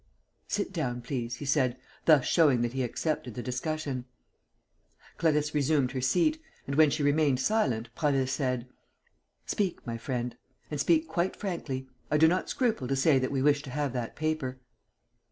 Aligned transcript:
"Sit 0.47 0.73
down, 0.73 1.03
please," 1.03 1.35
he 1.35 1.45
said, 1.45 1.77
thus 2.05 2.25
showing 2.25 2.63
that 2.63 2.73
he 2.73 2.81
accepted 2.81 3.35
the 3.35 3.43
discussion. 3.43 4.05
Clarisse 5.19 5.53
resumed 5.53 5.91
her 5.91 6.01
seat 6.01 6.41
and, 6.65 6.73
when 6.75 6.89
she 6.89 7.03
remained 7.03 7.39
silent, 7.39 7.89
Prasville 7.93 8.25
said: 8.25 8.67
"Speak, 9.45 9.85
my 9.85 9.99
friend, 9.99 10.35
and 10.71 10.79
speak 10.79 11.07
quite 11.07 11.35
frankly. 11.35 11.87
I 12.09 12.17
do 12.17 12.27
not 12.27 12.49
scruple 12.49 12.87
to 12.87 12.95
say 12.95 13.19
that 13.19 13.31
we 13.31 13.43
wish 13.43 13.61
to 13.61 13.69
have 13.69 13.93
that 13.93 14.15
paper." 14.15 14.57